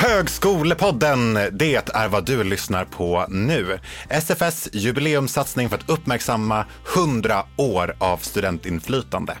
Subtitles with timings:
[0.00, 3.78] Högskolepodden, det är vad du lyssnar på nu.
[4.08, 6.64] SFS jubileumssatsning för att uppmärksamma
[6.96, 9.36] 100 år av studentinflytande.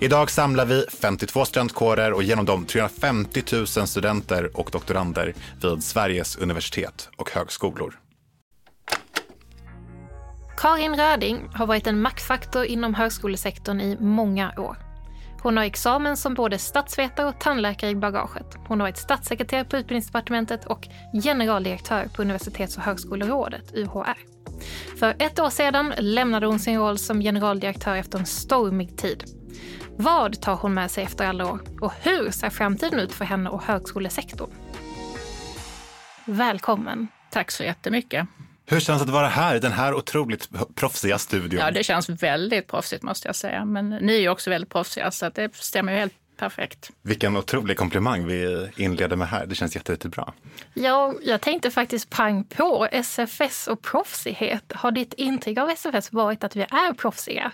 [0.00, 6.36] Idag samlar vi 52 studentkårer och genom dem 350 000 studenter och doktorander vid Sveriges
[6.36, 7.98] universitet och högskolor.
[10.56, 14.87] Karin Röding har varit en maktfaktor inom högskolesektorn i många år.
[15.42, 18.56] Hon har examen som både statsvetare och tandläkare i bagaget.
[18.68, 20.88] Hon har varit statssekreterare på Utbildningsdepartementet och
[21.24, 24.18] generaldirektör på Universitets och högskolerådet, UHR.
[24.98, 29.24] För ett år sedan lämnade hon sin roll som generaldirektör efter en stormig tid.
[29.96, 31.60] Vad tar hon med sig efter alla år?
[31.80, 34.50] Och hur ser framtiden ut för henne och högskolesektorn?
[36.24, 37.08] Välkommen!
[37.30, 38.28] Tack så jättemycket.
[38.70, 41.60] Hur känns det att vara här i den här otroligt proffsiga studion?
[41.60, 43.64] Ja, det känns väldigt proffsigt måste jag säga.
[43.64, 46.90] Men ni är ju också väldigt proffsiga så det stämmer ju helt perfekt.
[47.02, 49.46] Vilken otrolig komplimang vi inleder med här.
[49.46, 50.32] Det känns jätte, jättebra.
[50.74, 54.72] Ja, jag tänkte faktiskt pang på SFS och proffsighet.
[54.74, 57.52] Har ditt intryck av SFS varit att vi är proffsiga?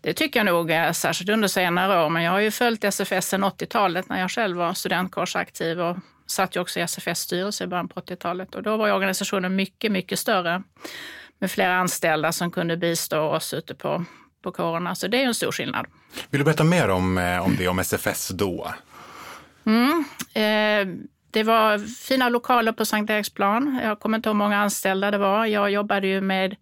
[0.00, 2.08] Det tycker jag nog, särskilt under senare år.
[2.08, 5.96] Men jag har ju följt SFS sedan 80-talet när jag själv var studentkårsaktiv och
[6.30, 9.92] satt ju också i SFS styrelse i början på 80-talet och då var organisationen mycket,
[9.92, 10.62] mycket större
[11.38, 14.04] med flera anställda som kunde bistå oss ute på,
[14.42, 14.94] på kårerna.
[14.94, 15.86] Så det är en stor skillnad.
[16.30, 18.72] Vill du berätta mer om, eh, om det, om SFS då?
[19.66, 20.04] Mm,
[20.34, 23.80] eh, det var fina lokaler på Sankt Eriksplan.
[23.82, 25.46] Jag kommer inte ihåg hur många anställda det var.
[25.46, 26.56] Jag jobbade ju med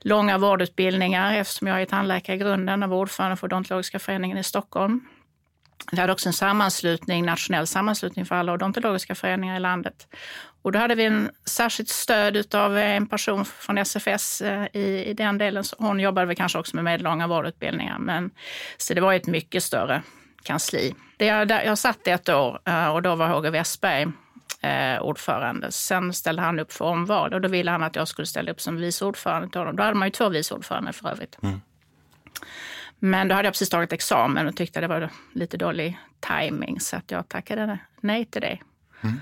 [0.00, 4.44] långa vårdutbildningar eftersom jag är tandläkare i grunden och var ordförande för Odontologiska föreningen i
[4.44, 5.00] Stockholm.
[5.92, 10.08] Vi hade också en sammanslutning, nationell sammanslutning för alla odontologiska föreningar i landet.
[10.62, 15.14] Och då hade vi en särskilt stöd av en person från SFS eh, i, i
[15.14, 15.64] den delen.
[15.78, 17.98] Hon jobbade väl kanske också med medellånga vårdutbildningar.
[17.98, 18.30] Men,
[18.76, 20.02] så det var ett mycket större
[20.42, 20.94] kansli.
[21.16, 24.06] Det jag, jag satt ett år eh, och då var Håge Westberg
[24.60, 25.72] eh, ordförande.
[25.72, 28.60] Sen ställde han upp för omval och då ville han att jag skulle ställa upp
[28.60, 29.76] som vice ordförande till honom.
[29.76, 31.38] Då hade man ju två vice ordförande för övrigt.
[31.42, 31.60] Mm.
[32.98, 36.96] Men då hade jag precis tagit examen och tyckte det var lite dålig timing så
[36.96, 38.58] att jag tackade nej till det.
[39.00, 39.20] Mm.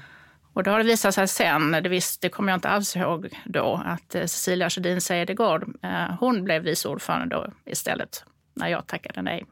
[0.52, 3.40] Och då har det visat sig sen, det, visst, det kommer jag inte alls ihåg
[3.44, 8.86] då, att eh, Cecilia Sjödin Cedergård, eh, hon blev vice ordförande då istället när jag
[8.86, 9.46] tackade nej.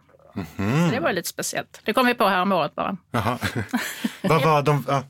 [0.56, 0.88] Mm.
[0.88, 1.80] Så det var lite speciellt.
[1.84, 2.96] Det kom vi på här om året bara.
[3.10, 3.38] Jaha.
[4.22, 4.84] Vad var de?
[4.88, 5.04] Ja.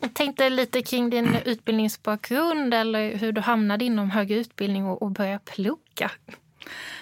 [0.00, 5.10] Jag tänkte lite kring din utbildningsbakgrund eller hur du hamnade inom högre utbildning och, och
[5.10, 6.10] började plugga.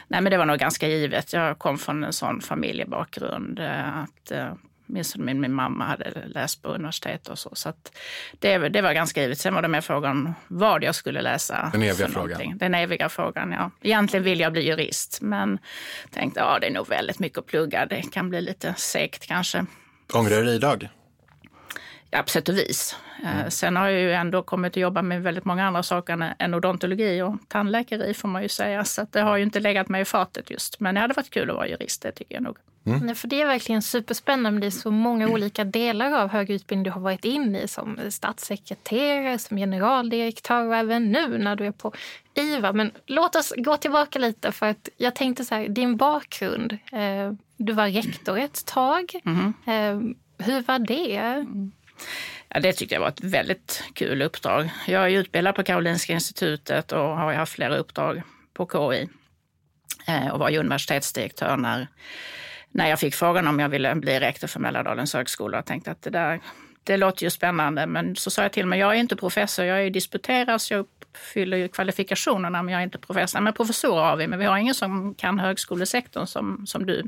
[0.08, 1.32] Nej, men det var nog ganska givet.
[1.32, 4.54] Jag kom från en sån familjebakgrund eh, att eh,
[4.86, 7.50] minns min, min mamma hade läst på universitet och så.
[7.52, 7.72] Så
[8.38, 9.38] det, det var ganska givet.
[9.38, 11.70] Sen var det mer frågan vad jag skulle läsa.
[11.72, 12.58] Den eviga frågan.
[12.58, 13.70] Den eviga frågan, ja.
[13.82, 15.58] Egentligen vill jag bli jurist, men
[16.10, 17.86] tänkte ja, det är nog väldigt mycket att plugga.
[17.86, 19.66] Det kan bli lite segt kanske.
[20.12, 20.88] Ångrar du dig idag?
[22.14, 22.96] Ja, på sätt och vis.
[23.22, 23.50] Mm.
[23.50, 27.22] Sen har jag ju ändå kommit att jobba med väldigt många andra saker än odontologi
[27.22, 28.84] och tandläkeri får man ju säga.
[28.84, 30.80] Så det har ju inte legat mig i fatet just.
[30.80, 32.56] Men det hade varit kul att vara jurist, det tycker jag nog.
[32.86, 32.98] Mm.
[32.98, 34.60] Nej, för det är verkligen superspännande.
[34.60, 37.98] Det är så många olika delar av högre utbildning du har varit inne i som
[38.10, 41.92] statssekreterare, som generaldirektör och även nu när du är på
[42.34, 42.72] IVA.
[42.72, 46.72] Men låt oss gå tillbaka lite för att jag tänkte så här, din bakgrund.
[46.72, 49.12] Eh, du var rektor ett tag.
[49.24, 49.54] Mm.
[49.66, 50.14] Eh,
[50.46, 51.46] hur var det?
[52.48, 54.70] Ja, det tyckte jag var ett väldigt kul uppdrag.
[54.86, 58.22] Jag är utbildad på Karolinska institutet och har haft flera uppdrag
[58.54, 59.08] på KI
[60.06, 61.88] eh, och var ju universitetsdirektör när,
[62.70, 65.58] när jag fick frågan om jag ville bli rektor för Mälardalens högskola.
[65.58, 66.40] Jag tänkte att det där
[66.84, 69.86] det låter ju spännande, men så sa jag till mig, jag är inte professor, jag
[69.86, 73.40] är disputerad, så jag uppfyller ju kvalifikationerna, men jag är inte professor.
[73.40, 77.02] Men professorer har vi, men vi har ingen som kan högskolesektorn som, som du.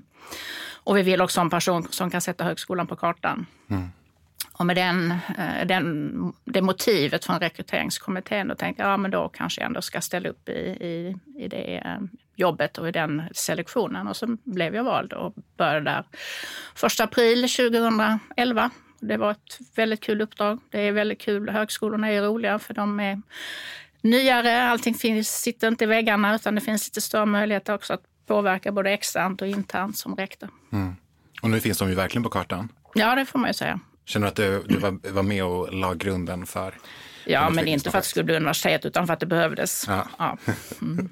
[0.72, 3.46] Och vi vill också ha en person som kan sätta högskolan på kartan.
[3.70, 3.88] Mm.
[4.58, 9.28] Och med den, eh, den, det motivet från rekryteringskommittén då tänkte jag ja, men då
[9.28, 11.98] kanske jag ändå ska ställa upp i, i, i det eh,
[12.36, 14.08] jobbet och i den selektionen.
[14.08, 16.04] Och så blev jag vald och började där
[16.86, 18.70] 1 april 2011.
[19.00, 20.60] Det var ett väldigt kul uppdrag.
[20.70, 21.48] Det är väldigt kul.
[21.48, 23.22] Högskolorna är roliga för de är
[24.00, 24.62] nyare.
[24.62, 28.72] Allting finns, sitter inte i väggarna utan det finns lite större möjligheter också att påverka
[28.72, 30.48] både externt och internt som rektor.
[30.72, 30.96] Mm.
[31.42, 32.68] Och nu finns de ju verkligen på kartan.
[32.94, 33.80] Ja, det får man ju säga.
[34.04, 36.74] Känner du att du, du var, var, med och la grunden för?
[37.24, 39.84] Ja, men inte för att det skulle bli universitet utan för att det behövdes.
[39.88, 40.08] Ja.
[40.18, 40.38] ja.
[40.82, 41.08] Mm.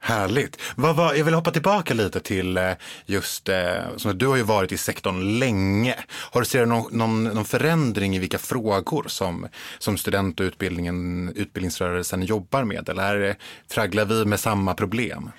[0.00, 0.60] Härligt.
[0.76, 2.72] Vad, vad, jag vill hoppa tillbaka lite till eh,
[3.06, 5.94] just, eh, du har ju varit i sektorn länge.
[6.10, 11.28] Har du sett någon, någon, någon, förändring i vilka frågor som, som student och utbildningen,
[11.36, 12.88] utbildningsrörelsen jobbar med?
[12.88, 13.36] Eller
[13.68, 15.30] tragglar vi med samma problem?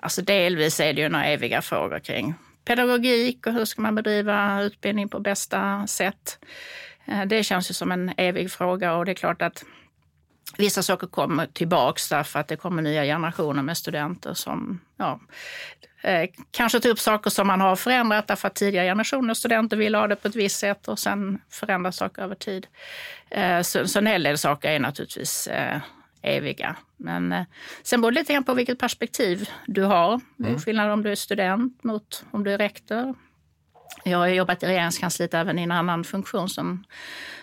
[0.00, 2.34] Alltså delvis är det ju några eviga frågor kring
[2.64, 6.38] pedagogik och hur ska man bedriva utbildning på bästa sätt.
[7.04, 9.64] Eh, det känns ju som en evig fråga och det är klart att
[10.56, 15.20] vissa saker kommer tillbaks därför att det kommer nya generationer med studenter som ja,
[16.02, 19.98] eh, kanske tar upp saker som man har förändrat därför att tidigare generationer studenter ville
[19.98, 22.66] ha det på ett visst sätt och sen förändras saker över tid.
[23.30, 25.48] Eh, så, så en hel del saker är naturligtvis
[26.22, 26.76] eviga.
[26.96, 27.44] Men eh,
[27.82, 30.20] sen beror det lite grann på vilket perspektiv du har.
[30.36, 30.60] Det är mm.
[30.60, 33.14] skillnad om du är student mot om du är rektor.
[34.04, 36.84] Jag har jobbat i regeringskansliet även i en annan funktion som,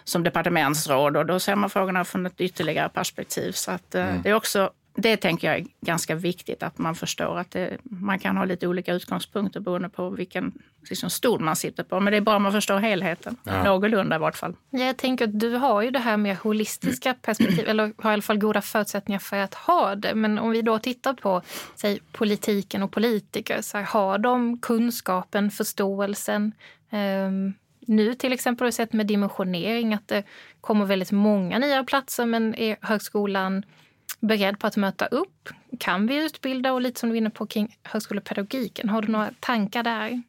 [0.04, 3.52] som departementsråd och då ser man frågorna från ett ytterligare perspektiv.
[3.52, 4.22] Så att, eh, mm.
[4.22, 8.20] det är också det tänker jag är ganska viktigt att man förstår att det, man
[8.20, 10.52] kan ha lite olika utgångspunkter beroende på vilken
[10.90, 12.00] liksom, stol man sitter på.
[12.00, 13.64] Men det är bra om man förstår helheten, ja.
[13.64, 14.56] någorlunda i vart fall.
[14.70, 18.22] Jag tänker att du har ju det här med holistiska perspektiv, eller har i alla
[18.22, 20.16] fall goda förutsättningar för att ha det.
[20.16, 21.42] Men om vi då tittar på
[21.76, 26.52] säg, politiken och politiker, så här, har de kunskapen, förståelsen?
[26.92, 30.24] Um, nu till exempel har vi sett med dimensionering att det
[30.62, 33.64] kommer väldigt många nya platser men är högskolan
[34.20, 35.50] beredd på att möta upp?
[35.80, 36.74] Kan vi utbilda?
[36.74, 40.22] Och lite som du var inne på kring högskolepedagogiken, har du några tankar där?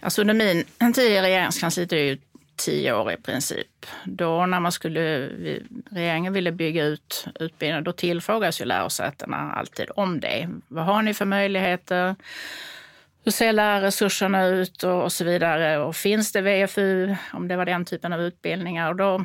[0.00, 2.18] Alltså under min tid i regeringskansliet är ju
[2.56, 3.86] tio år i princip.
[4.04, 5.28] Då när man skulle,
[5.90, 10.48] regeringen ville bygga ut utbildningen, då tillfrågas ju lärosätena alltid om det.
[10.68, 12.16] Vad har ni för möjligheter?
[13.24, 15.78] Hur ser lärarresurserna ut och, och så vidare?
[15.78, 18.88] Och finns det VFU, om det var den typen av utbildningar?
[18.88, 19.24] Och då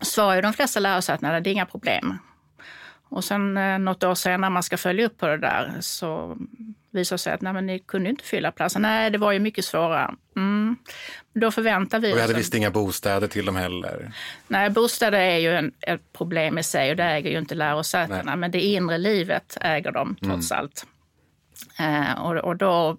[0.00, 2.18] svarar ju de flesta lärosätena att det är inga problem.
[3.08, 6.36] Och sen eh, något år senare när man ska följa upp på det där så
[6.90, 8.82] visar sig att nej, men ni kunde inte fylla platsen.
[8.82, 10.14] Nej, det var ju mycket svårare.
[10.36, 10.76] Mm.
[11.32, 12.12] Då förväntar vi oss...
[12.12, 14.12] Och vi hade visst inga bostäder till dem heller.
[14.48, 18.36] Nej, bostäder är ju en, ett problem i sig och det äger ju inte lärosätena.
[18.36, 20.62] Men det inre livet äger de trots mm.
[20.62, 20.86] allt.
[21.78, 22.96] Eh, och, och då,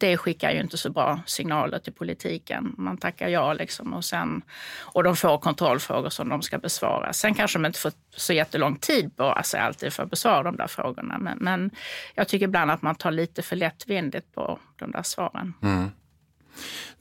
[0.00, 2.74] det skickar ju inte så bra signaler till politiken.
[2.78, 4.42] Man tackar ja liksom och, sen,
[4.78, 7.12] och de får kontrollfrågor som de ska besvara.
[7.12, 10.56] Sen kanske de inte får så jättelång tid på sig alltid för att besvara de
[10.56, 11.18] där frågorna.
[11.18, 11.70] Men, men
[12.14, 15.54] jag tycker ibland att man tar lite för lättvindigt på de där svaren.
[15.62, 15.90] Mm.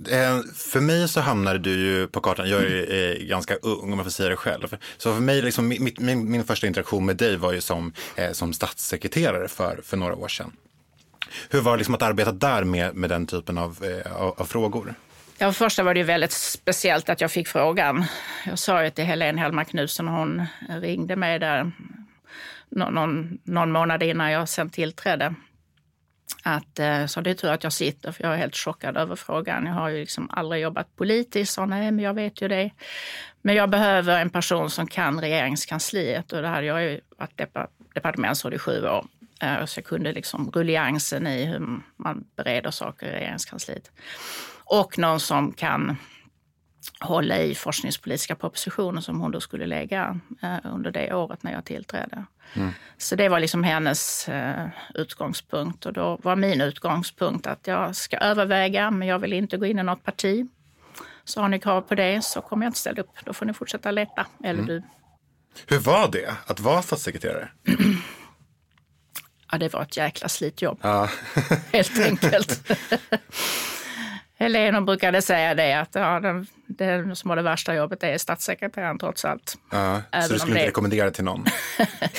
[0.10, 4.04] Eh, för mig så hamnade du ju på kartan, jag är ganska ung om jag
[4.04, 4.78] får säga det själv.
[4.98, 8.32] Så för mig, liksom, min, min, min första interaktion med dig var ju som, eh,
[8.32, 10.52] som statssekreterare för, för några år sedan.
[11.50, 14.46] Hur var det liksom att arbeta där med, med den typen av, eh, av, av
[14.46, 14.94] frågor?
[15.38, 18.06] Ja, för första var det väldigt speciellt att jag fick frågan.
[18.46, 20.46] Jag sa ju till Helene Hellmark Knutsson, hon
[20.82, 21.72] ringde mig där
[22.70, 25.34] någon, någon månad innan jag sen tillträdde.
[26.44, 29.16] Att, eh, så det är tur att jag sitter, för jag är helt chockad över
[29.16, 29.66] frågan.
[29.66, 32.72] Jag har ju liksom aldrig jobbat politiskt, så nej, men jag vet ju det.
[33.42, 37.42] Men jag behöver en person som kan regeringskansliet och det hade jag ju varit
[37.94, 39.06] departementsråd i sju år.
[39.42, 43.92] Eh, så jag kunde liksom rulliansen i hur man bereder saker i regeringskansliet.
[44.64, 45.98] Och någon som kan
[47.00, 51.66] hålla i forskningspolitiska propositioner som hon då skulle lägga eh, under det året när jag
[51.66, 52.26] tillträdde.
[52.54, 52.72] Mm.
[52.98, 58.18] Så det var liksom hennes eh, utgångspunkt och då var min utgångspunkt att jag ska
[58.18, 60.48] överväga men jag vill inte gå in i något parti.
[61.24, 63.12] Så har ni krav på det så kommer jag inte ställa upp.
[63.26, 64.66] Då får ni fortsätta leta, eller mm.
[64.66, 64.84] du.
[65.68, 67.50] Hur var det att vara statssekreterare?
[69.52, 70.80] Ja, det var ett jäkla slitjobb.
[70.82, 71.10] Ja.
[71.74, 72.72] Helt enkelt.
[74.40, 79.00] Helena brukade säga det att ja, den, den som har det värsta jobbet är statssekreteraren
[79.00, 79.58] trots allt.
[79.72, 80.68] Ja, så du skulle inte det...
[80.68, 81.46] rekommendera det till någon?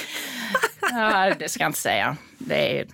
[0.93, 2.17] ja, det ska jag inte säga.
[2.39, 2.85] Det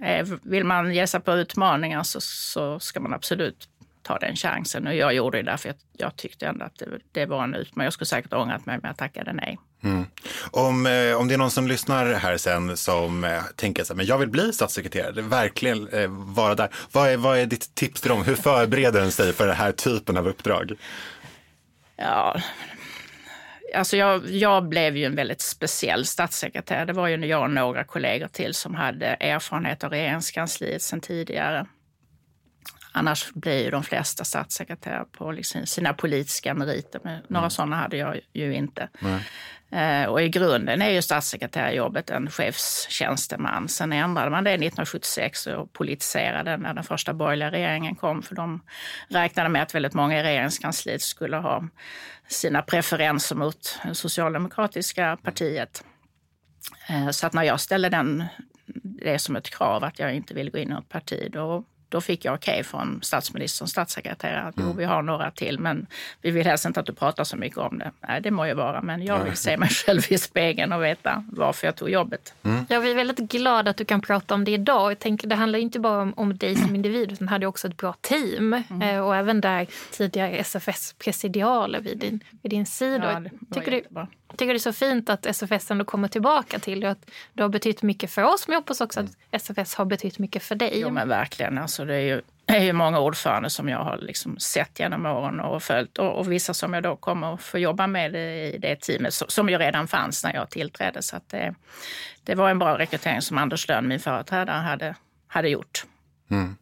[0.00, 3.68] är, vill man ge sig på utmaningar så, så ska man absolut
[4.02, 4.86] ta den chansen.
[4.86, 7.84] Och jag gjorde det därför att jag tyckte ändå att det, det var en utmaning.
[7.84, 9.58] Jag skulle säkert ångrat mig, men jag tackade nej.
[9.86, 10.06] Mm.
[10.50, 13.96] Om, eh, om det är någon som lyssnar här sen som eh, tänker så här,
[13.96, 16.68] men jag vill bli statssekreterare, verkligen eh, vara där.
[16.92, 18.24] Vad är, vad är ditt tips till dem?
[18.24, 20.72] Hur förbereder den sig för den här typen av uppdrag?
[21.96, 22.40] Ja,
[23.74, 26.84] alltså jag, jag blev ju en väldigt speciell statssekreterare.
[26.84, 31.66] Det var ju jag och några kollegor till som hade erfarenhet av regeringskansliet sedan tidigare.
[32.92, 37.00] Annars blir ju de flesta statssekreterare på liksom sina politiska meriter.
[37.04, 37.50] Men några mm.
[37.50, 38.88] sådana hade jag ju inte.
[39.02, 39.16] Eh,
[39.70, 43.68] Eh, och i grunden är ju statssekreterarjobbet en chefstjänsteman.
[43.68, 48.22] Sen ändrade man det 1976 och politiserade när den första borgerliga regeringen kom.
[48.22, 48.62] För de
[49.08, 51.64] räknade med att väldigt många i regeringskansliet skulle ha
[52.28, 55.84] sina preferenser mot det socialdemokratiska partiet.
[56.88, 58.24] Eh, så att när jag ställde den,
[58.84, 62.00] det som ett krav att jag inte vill gå in i något parti, då då
[62.00, 64.68] fick jag okej okay från statsministerns statssekreterare att mm.
[64.68, 65.86] jo, vi har några till, men
[66.22, 67.90] vi vill helst inte att du pratar så mycket om det.
[68.08, 71.24] Nej, det må ju vara, men jag vill se mig själv i spegeln och veta
[71.32, 72.34] varför jag tog jobbet.
[72.42, 72.66] Mm.
[72.68, 74.90] Jag är väldigt glad att du kan prata om det idag.
[74.90, 77.68] Jag tänker, det handlar inte bara om, om dig som individ, utan du hade också
[77.68, 78.52] ett bra team.
[78.52, 78.82] Mm.
[78.82, 83.22] Eh, och även där tidigare SFS presidialer vid din, vid din sida.
[83.24, 83.82] Ja, tycker, du,
[84.36, 86.90] tycker det är så fint att SFS ändå kommer tillbaka till det.
[86.90, 90.18] Att det har betytt mycket för oss, men jag hoppas också att SFS har betytt
[90.18, 90.72] mycket för dig.
[90.74, 91.58] Jo, men verkligen.
[91.58, 95.06] Alltså, det är ju det är ju många ordförande som jag har liksom sett genom
[95.06, 98.58] åren och följt och, och vissa som jag då kommer att få jobba med i
[98.58, 101.02] det teamet som ju redan fanns när jag tillträdde.
[101.02, 101.54] Så det,
[102.24, 104.94] det var en bra rekrytering som Anders Lönn, min företrädare, hade,
[105.26, 105.84] hade gjort.
[106.30, 106.56] Mm.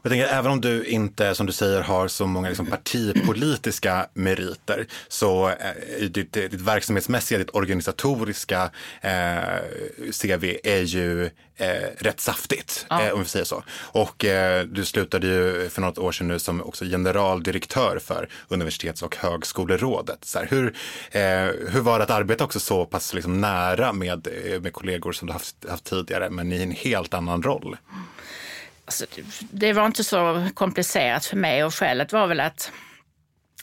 [0.00, 4.06] Och jag tänker, även om du inte, som du säger, har så många liksom, partipolitiska
[4.14, 9.40] meriter så eh, ditt, ditt verksamhetsmässiga, ditt organisatoriska eh,
[10.12, 11.30] CV är ju
[11.60, 13.02] eh, rätt saftigt, ja.
[13.02, 13.64] eh, om vi säger så.
[13.70, 19.02] Och eh, du slutade ju för något år sedan nu som också generaldirektör för Universitets
[19.02, 20.24] och högskolerådet.
[20.24, 20.66] Så här, hur,
[21.10, 25.12] eh, hur var det att arbeta också så pass liksom, nära med, eh, med kollegor
[25.12, 27.76] som du haft, haft tidigare, men i en helt annan roll?
[28.90, 29.06] Alltså,
[29.50, 32.72] det var inte så komplicerat för mig och skälet var väl att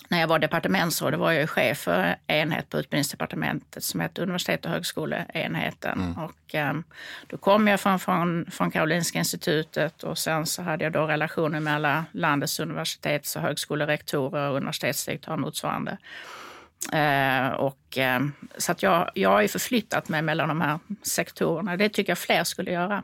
[0.09, 4.71] när jag var departementsråd var jag chef för enhet på utbildningsdepartementet som hette universitet och
[4.71, 5.99] högskoleenheten.
[5.99, 6.17] Mm.
[6.17, 6.83] Och, um,
[7.27, 11.59] då kom jag från, från, från Karolinska institutet och sen så hade jag då relationer
[11.59, 15.97] med alla landets universitets och högskolerektorer och universitetsdirektörer motsvarande.
[16.93, 21.77] Uh, och, um, så att jag, jag har ju förflyttat mig mellan de här sektorerna.
[21.77, 23.03] Det tycker jag fler skulle göra.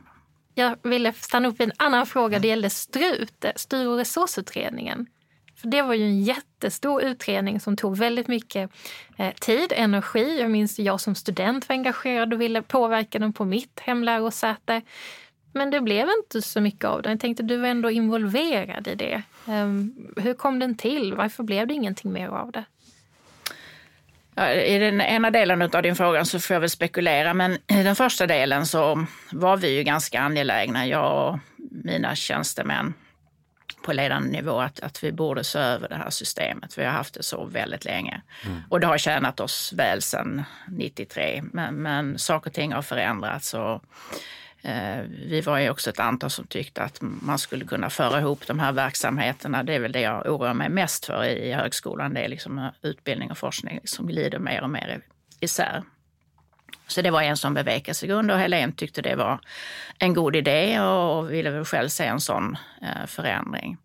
[0.54, 2.38] Jag ville stanna upp vid en annan fråga.
[2.38, 5.06] Det gällde STRUT, Styr och resursutredningen.
[5.56, 8.70] För det var ju en jättestor utredning som tog väldigt mycket
[9.16, 10.40] tid tid, energi.
[10.40, 14.82] Jag minns jag som student var engagerad och ville påverka den på mitt hemlärosäte.
[15.52, 17.12] Men det blev inte så mycket av den.
[17.12, 19.22] Jag tänkte du var ändå involverad i det.
[19.46, 21.14] Ehm, hur kom den till?
[21.14, 22.64] Varför blev det ingenting mer av det?
[24.66, 27.96] I den ena delen av din fråga så får jag väl spekulera, men i den
[27.96, 31.38] första delen så var vi ju ganska angelägna, jag och
[31.70, 32.94] mina tjänstemän
[33.84, 36.78] på ledande nivå, att, att vi borde se över det här systemet.
[36.78, 38.62] Vi har haft det så väldigt länge mm.
[38.70, 43.54] och det har tjänat oss väl sedan 93, men, men saker och ting har förändrats.
[43.54, 43.84] Och,
[44.64, 48.46] Eh, vi var ju också ett antal som tyckte att man skulle kunna föra ihop
[48.46, 49.62] de här verksamheterna.
[49.62, 52.14] Det är väl det jag oroar mig mest för i högskolan.
[52.14, 55.00] Det är liksom eh, utbildning och forskning som glider mer och mer
[55.40, 55.82] isär.
[56.86, 59.40] Så det var en sån bevekelsegrund och Helene tyckte det var
[59.98, 63.76] en god idé och ville väl själv se en sån eh, förändring.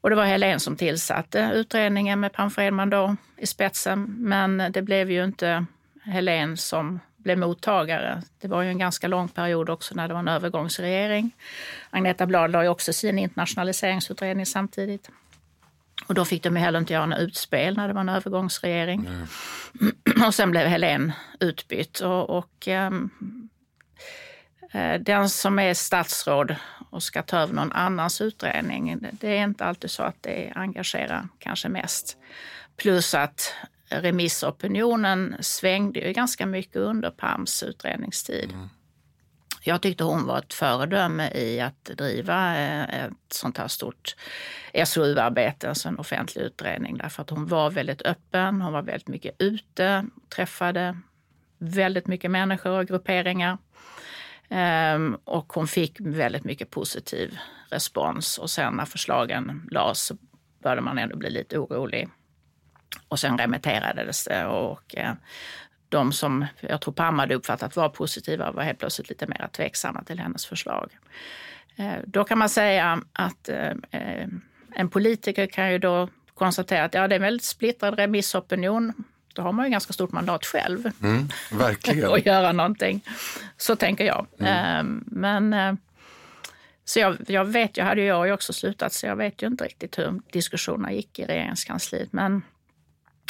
[0.00, 4.14] Och det var Helene som tillsatte utredningen med Pam Fredman då i spetsen.
[4.18, 5.66] Men det blev ju inte
[6.04, 8.22] Helene som blev mottagare.
[8.38, 11.30] Det var ju en ganska lång period också när det var en övergångsregering.
[11.90, 15.10] Agneta Blad la ju också sin internationaliseringsutredning samtidigt.
[16.06, 19.06] Och då fick de heller inte göra något utspel när det var en övergångsregering.
[19.06, 19.26] Mm.
[20.26, 22.00] Och sen blev Helen utbytt.
[22.00, 23.10] Och, och um,
[25.00, 26.56] den som är statsråd
[26.90, 31.28] och ska ta över någon annans utredning, det är inte alltid så att det engagerar
[31.38, 32.16] kanske mest.
[32.76, 33.54] Plus att
[34.00, 38.50] remissopinionen svängde ju ganska mycket under Pams utredningstid.
[38.52, 38.68] Mm.
[39.64, 44.16] Jag tyckte hon var ett föredöme i att driva eh, ett sånt här stort
[44.84, 49.34] SOU-arbete, alltså en offentlig utredning, därför att hon var väldigt öppen, hon var väldigt mycket
[49.38, 50.98] ute, träffade
[51.58, 53.58] väldigt mycket människor och grupperingar.
[54.94, 57.38] Um, och hon fick väldigt mycket positiv
[57.70, 60.16] respons och sen när förslagen lades så
[60.62, 62.08] började man ändå bli lite orolig
[63.08, 65.12] och sen remitterades det och eh,
[65.88, 70.02] de som jag tror Pam hade uppfattat var positiva var helt plötsligt lite mer tveksamma
[70.02, 70.90] till hennes förslag.
[71.76, 74.26] Eh, då kan man säga att eh,
[74.74, 78.92] en politiker kan ju då konstatera att ja, det är en väldigt splittrad remissopinion.
[79.34, 82.12] Då har man ju ganska stort mandat själv mm, verkligen.
[82.12, 83.04] att göra någonting.
[83.56, 84.26] Så tänker jag.
[84.38, 85.04] Mm.
[85.06, 85.78] Men
[86.84, 89.98] så jag, jag vet, jag hade ju också slutat så jag vet ju inte riktigt
[89.98, 92.12] hur diskussionerna gick i regeringskansliet.
[92.12, 92.42] Men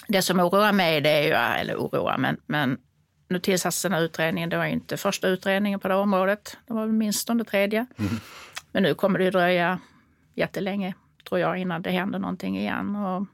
[0.08, 2.78] det som oroar mig, det är ju, eller oroar, men, men
[3.28, 4.50] nu tillsattes den här utredningen.
[4.50, 6.56] Det var inte första utredningen på det området.
[6.66, 7.86] Det var minst den tredje.
[7.98, 8.12] Mm.
[8.72, 9.78] Men nu kommer det dröja
[10.34, 10.94] jättelänge,
[11.28, 12.96] tror jag, innan det händer någonting igen.
[12.96, 13.26] Och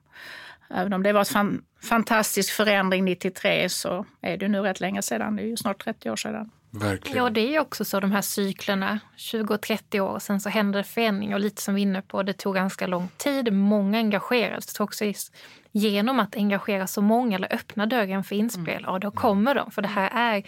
[0.71, 5.03] även om det var en fan, fantastisk förändring 93 så är det nu rätt länge
[5.03, 5.37] sedan.
[5.37, 6.51] Det är ju snart 30 år sedan.
[6.71, 7.25] Verkligen.
[7.25, 9.01] Ja, det är också så de här cyklerna.
[9.17, 11.35] 20-30 år, sen så händer det förändring.
[11.35, 13.53] Och lite som vi är inne på, det tog ganska lång tid.
[13.53, 14.81] Många engagerades.
[14.81, 15.05] också
[15.73, 18.85] genom att engagera så många eller öppna dörren för inspel, mm.
[18.87, 19.71] ja då kommer de.
[19.71, 20.43] För det här är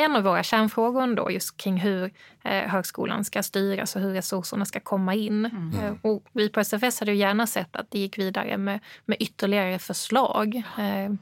[0.00, 2.10] en av våra kärnfrågor ändå, just kring hur
[2.44, 5.44] eh, högskolan ska styras och hur resurserna ska komma in.
[5.44, 5.84] Mm.
[5.84, 9.16] Eh, och vi på SFS hade ju gärna sett att det gick vidare med, med
[9.20, 10.56] ytterligare förslag.
[10.56, 11.12] Eh,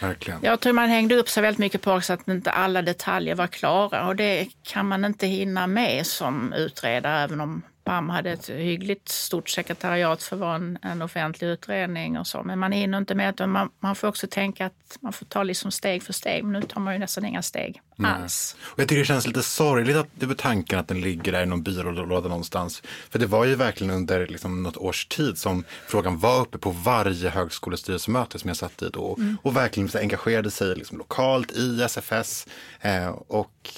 [0.00, 0.40] Verkligen.
[0.42, 3.46] Jag tror man hängde upp sig väldigt mycket på också att inte alla detaljer var
[3.46, 8.48] klara och det kan man inte hinna med som utredare även om PAM hade ett
[8.48, 12.42] hyggligt stort sekretariat för vara en, en offentlig utredning och så.
[12.42, 13.46] Men man hinner inte med det.
[13.46, 16.44] Man, man får också tänka att man får ta liksom steg för steg.
[16.44, 18.10] Men nu tar man ju nästan inga steg Nej.
[18.10, 18.56] alls.
[18.62, 21.42] Och jag tycker det känns lite sorgligt att det var tanken att den ligger där
[21.42, 22.82] i någon byrålåda någonstans.
[23.10, 26.70] För det var ju verkligen under liksom något års tid som frågan var uppe på
[26.70, 29.16] varje högskolestyrelsemöte som jag satt i då.
[29.18, 29.38] Mm.
[29.42, 32.46] Och verkligen engagerade sig liksom lokalt i SFS.
[32.80, 33.70] Eh, och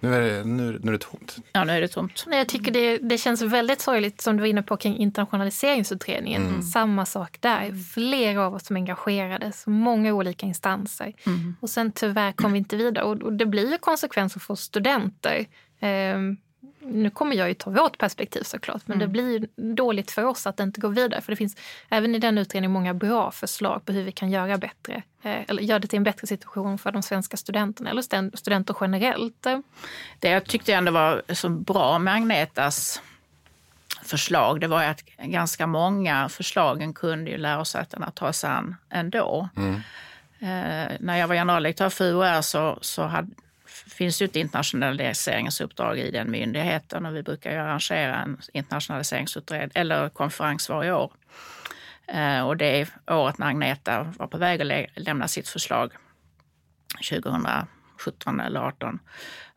[0.00, 1.36] nu är, det, nu, nu är det tomt.
[1.52, 2.26] Ja, nu är det tomt.
[2.30, 6.46] Jag tycker det, det känns väldigt sorgligt som du var inne på kring internationaliseringsutredningen.
[6.46, 6.62] Mm.
[6.62, 7.92] Samma sak där.
[7.94, 11.12] Flera av oss som engagerades, många olika instanser.
[11.26, 11.56] Mm.
[11.60, 13.04] Och sen tyvärr kom vi inte vidare.
[13.04, 15.46] Och, och det blir ju konsekvenser för studenter.
[16.14, 16.36] Um,
[16.88, 19.08] nu kommer jag ju ta vårt perspektiv såklart, men mm.
[19.08, 21.20] det blir dåligt för oss att det inte går vidare.
[21.20, 21.56] För det finns
[21.88, 25.62] även i den utredningen många bra förslag på hur vi kan göra bättre, eh, eller
[25.62, 29.46] göra det till en bättre situation för de svenska studenterna eller studenter generellt.
[30.18, 33.02] Det jag tyckte ändå var så bra med Agnetas
[34.02, 39.48] förslag, det var att ganska många förslagen kunde ju lärosätena ta sig an ändå.
[39.56, 39.74] Mm.
[40.40, 43.28] Eh, när jag var generaldirektör för UR så, så hade
[43.86, 50.08] finns ju ett internationaliseringsuppdrag i den myndigheten och vi brukar ju arrangera en internationaliseringsutredning eller
[50.08, 51.12] konferens varje år.
[52.06, 55.92] Eh, och det året när Agneta var på väg att lämna sitt förslag
[57.10, 58.98] 2017 eller 2018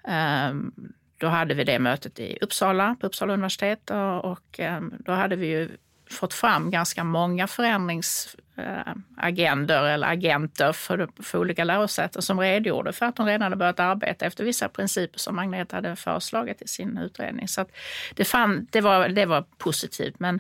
[0.08, 0.72] ehm,
[1.18, 3.92] då hade vi det mötet i Uppsala, på Uppsala universitet
[4.24, 5.70] och, ehm, då hade vi ju
[6.12, 13.06] fått fram ganska många förändrings förändringsagender eller agenter för, för olika lärosäten som redogjorde för
[13.06, 16.98] att de redan hade börjat arbeta efter vissa principer som Magnet hade föreslagit i sin
[16.98, 17.48] utredning.
[17.48, 17.66] Så
[18.16, 20.20] det, fann, det, var, det var positivt.
[20.20, 20.40] Men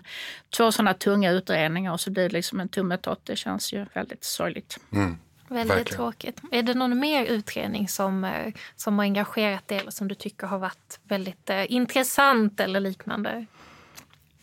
[0.50, 3.25] två sådana tunga utredningar och så blir det liksom en tummetott.
[3.25, 4.80] Det känns ju väldigt sorgligt.
[4.94, 5.18] Mm.
[5.48, 5.98] Väldigt Verkligen.
[5.98, 6.42] tråkigt.
[6.51, 10.48] Är det någon mer utredning som, eh, som har engagerat dig eller som du tycker
[10.48, 13.46] har varit väldigt eh, intressant eller liknande?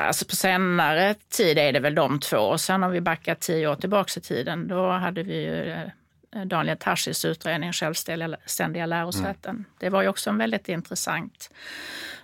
[0.00, 2.37] Alltså på senare tid är det väl de två.
[2.37, 4.69] Och sen har vi backat tio år tillbaka i tiden.
[4.69, 9.50] Då hade vi ju eh, Daniel Tarschys utredning Självständiga lärosäten.
[9.50, 9.65] Mm.
[9.78, 11.50] Det var ju också en väldigt intressant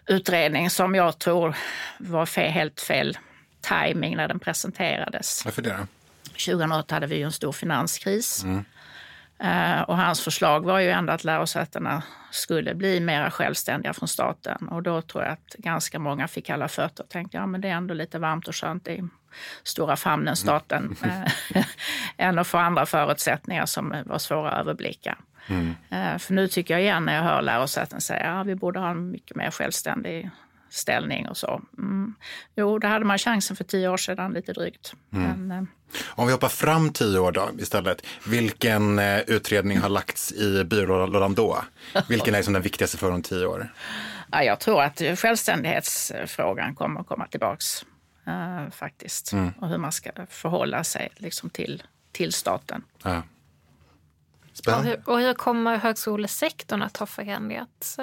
[0.06, 1.56] utredning som jag tror
[1.98, 3.18] var fel, helt fel
[3.60, 5.44] timing när den presenterades.
[5.44, 5.86] Varför det?
[6.24, 8.44] 2008 hade vi ju en stor finanskris.
[8.44, 8.64] Mm.
[9.44, 14.68] Eh, och hans förslag var ju ändå att lärosätena skulle bli mer självständiga från staten.
[14.68, 17.68] Och då tror jag att ganska många fick alla fötter och tänkte ja men det
[17.68, 19.02] är ändå lite varmt och skönt i
[19.62, 21.24] stora famnen staten mm.
[22.16, 25.18] än att få andra förutsättningar som var svåra att överblicka.
[25.46, 25.74] Mm.
[25.90, 28.80] Eh, för nu tycker jag igen när jag hör lärosäten säga att ja, vi borde
[28.80, 30.30] ha en mycket mer självständig
[30.74, 31.62] ställning och så.
[31.78, 32.14] Mm.
[32.56, 34.94] Jo, det hade man chansen för tio år sedan, lite drygt.
[35.12, 35.48] Mm.
[35.48, 35.64] Men, eh,
[36.06, 38.06] Om vi hoppar fram tio år då istället.
[38.26, 41.64] Vilken eh, utredning har lagts i byrålådan då?
[42.08, 43.72] Vilken är liksom den viktigaste för om tio år?
[44.30, 47.84] Ja, jag tror att självständighetsfrågan kommer att komma tillbaks
[48.28, 49.32] uh, faktiskt.
[49.32, 49.52] Mm.
[49.60, 51.82] Och hur man ska förhålla sig liksom, till,
[52.12, 52.84] till staten.
[53.02, 53.22] Ja.
[54.66, 57.98] Och hur, och hur kommer högskolesektorn att ha förändrats?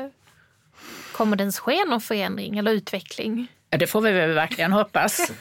[1.12, 3.48] Kommer det ens ske någon förändring eller utveckling?
[3.70, 5.32] Det får vi väl verkligen hoppas.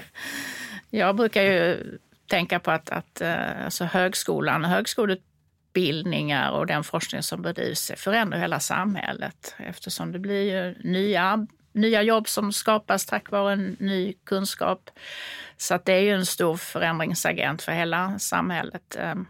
[0.90, 7.22] Jag brukar ju tänka på att, att eh, alltså högskolan och högskoleutbildningar och den forskning
[7.22, 13.30] som bedrivs förändrar hela samhället eftersom det blir ju nya, nya jobb som skapas tack
[13.30, 14.90] vare en ny kunskap.
[15.56, 18.96] Så att det är ju en stor förändringsagent för hela samhället.
[18.98, 19.26] Ehm,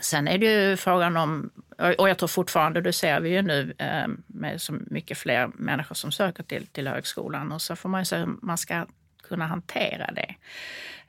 [0.00, 3.74] sen är det ju frågan om och jag tror fortfarande, det ser vi ju nu
[3.78, 8.00] eh, med så mycket fler människor som söker till, till högskolan och så får man
[8.00, 8.86] ju se hur man ska
[9.22, 10.34] kunna hantera det.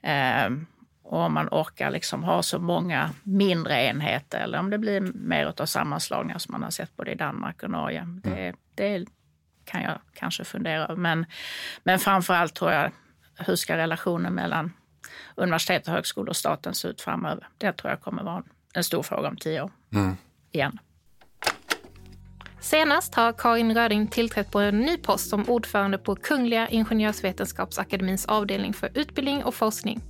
[0.10, 0.50] Eh,
[1.04, 5.54] och om man orkar liksom ha så många mindre enheter eller om det blir mer
[5.62, 8.08] av sammanslagningar som man har sett både i Danmark och Norge.
[8.24, 8.56] Det, mm.
[8.76, 9.06] det
[9.66, 10.96] kan jag kanske fundera över.
[10.96, 11.26] Men,
[11.84, 12.92] men framför allt tror jag,
[13.36, 14.74] hur ska relationen mellan
[15.36, 17.48] universitet och högskolor och staten se ut framöver?
[17.58, 19.72] Det tror jag kommer vara en stor fråga om tio år.
[19.94, 20.18] Mm
[20.56, 20.80] igen.
[22.66, 28.74] Senast har Karin Röding tillträtt på en ny post som ordförande på Kungliga Ingenjörsvetenskapsakademins avdelning
[28.74, 30.02] för utbildning och forskning.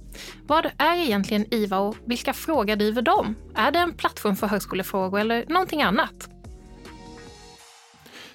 [0.47, 3.35] Vad är egentligen IVA och vilka frågor driver de?
[3.55, 6.29] Är det en plattform för högskolefrågor eller någonting annat?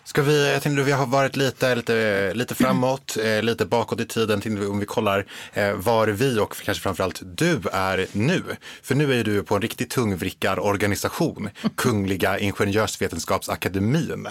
[0.04, 4.06] Ska vi, jag tänkte vi har varit lite, lite, lite framåt, eh, lite bakåt i
[4.06, 4.40] tiden.
[4.40, 8.42] Tänkte om vi kollar eh, var vi och kanske framförallt du är nu.
[8.82, 14.28] För nu är du på en riktigt tungvrickarorganisation, Kungliga Ingenjörsvetenskapsakademin.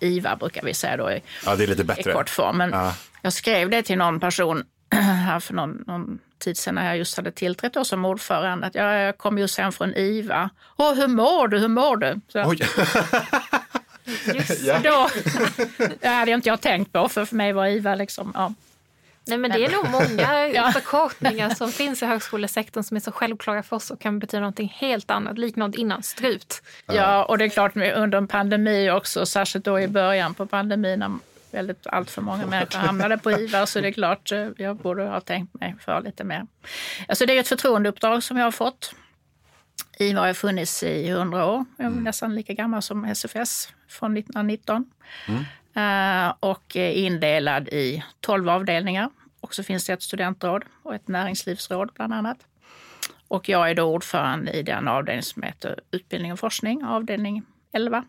[0.00, 2.10] IVA brukar vi säga då i, ja, det är lite bättre.
[2.10, 2.56] i kortform.
[2.56, 2.94] Men Ja.
[3.22, 7.16] Jag skrev det till någon person här för någon, någon tid sedan när jag just
[7.16, 8.66] hade tillträtt då som ordförande.
[8.66, 10.50] Att jag, jag kom just hem från IVA.
[10.76, 11.58] Åh, hur mår du?
[11.58, 12.20] Hur mår du?
[12.28, 12.54] Så.
[14.34, 14.78] Just Ja.
[14.84, 15.08] Då,
[16.00, 18.32] det hade inte jag tänkt på, för för mig var IVA liksom...
[18.34, 18.54] Ja.
[19.26, 20.72] Nej, men det är nog många Ja.
[20.72, 24.74] förkortningar som finns i högskolesektorn som är så självklara för oss och kan betyda någonting
[24.76, 26.62] helt annat, likt något innan strut.
[26.86, 30.98] Ja, och det är klart under en pandemi också, särskilt då i början på pandemin
[30.98, 31.10] när
[31.50, 35.02] väldigt allt för många människor hamnade på IVA så det är klart eh, jag borde
[35.02, 36.46] ha tänkt mig för lite mer.
[37.08, 38.94] Alltså det är ett förtroendeuppdrag som jag har fått.
[39.98, 44.84] IVA har funnits i 100 år, jag är nästan lika gammal som SFS från 1919.
[45.74, 49.10] Eh, och är indelad i 12 avdelningar.
[49.40, 52.38] Och så finns det ett studentråd och ett näringslivsråd bland annat.
[53.28, 58.04] Och jag är då ordförande i den avdelning som heter utbildning och forskning, avdelning 11.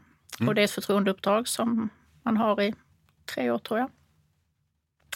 [0.47, 1.89] Och det är ett förtroendeuppdrag som
[2.23, 2.73] man har i
[3.35, 3.89] tre år tror jag.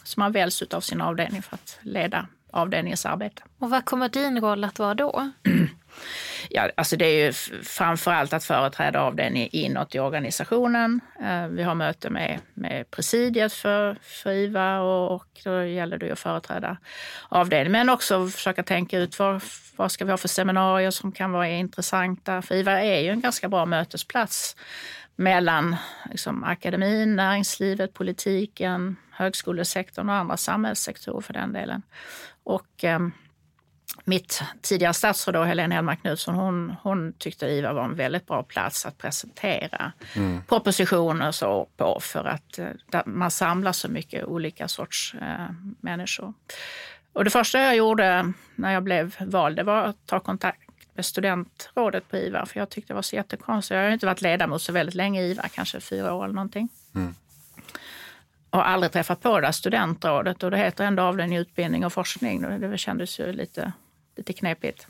[0.03, 3.43] Så man väljs av sin avdelning för att leda avdelningens arbete.
[3.59, 5.31] Och vad kommer din roll att vara då?
[6.55, 11.01] Ja, alltså det är ju framförallt framför allt att företräda avdelningen inåt i organisationen.
[11.21, 16.05] Eh, vi har möte med, med presidiet för, för IVA och, och då gäller det
[16.05, 16.77] ju att företräda
[17.29, 17.71] avdelningen.
[17.71, 19.41] Men också försöka tänka ut vad,
[19.75, 22.41] vad ska vi ha för seminarier som kan vara intressanta.
[22.41, 24.55] För IVA är ju en ganska bra mötesplats
[25.15, 25.75] mellan
[26.09, 31.81] liksom, akademin, näringslivet, politiken, högskolesektorn och andra samhällssektorer för den delen.
[32.43, 33.11] Och ehm,
[34.03, 38.43] mitt tidigare statsråd, då, Helene Hellmark Knutsson, hon, hon tyckte IVA var en väldigt bra
[38.43, 39.91] plats att presentera
[40.47, 45.49] propositioner och så på för att eh, man samlar så mycket olika sorts eh,
[45.81, 46.33] människor.
[47.13, 50.61] Och det första jag gjorde när jag blev vald det var att ta kontakt
[50.93, 53.75] med studentrådet på IVA för jag tyckte det var så jättekonstigt.
[53.75, 56.69] Jag har inte varit ledamot så väldigt länge i IVA, kanske fyra år eller någonting.
[56.93, 57.24] Och
[58.55, 62.59] har aldrig träffat på det studentrådet och det heter ändå avdelning utbildning och forskning.
[62.59, 63.71] Det kändes ju lite,
[64.17, 64.87] lite knepigt.